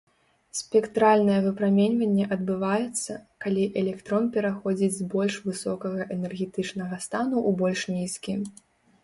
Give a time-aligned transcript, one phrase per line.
[0.59, 8.33] Спектральнае выпраменьванне адбываецца, калі электрон пераходзіць з больш высокага энергетычнага стану ў больш нізкі.